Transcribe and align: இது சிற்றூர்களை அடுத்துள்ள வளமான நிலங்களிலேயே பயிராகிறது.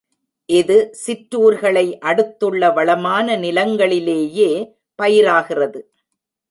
இது 0.49 0.77
சிற்றூர்களை 1.01 1.85
அடுத்துள்ள 1.99 2.71
வளமான 2.71 3.37
நிலங்களிலேயே 3.37 4.51
பயிராகிறது. 4.99 5.81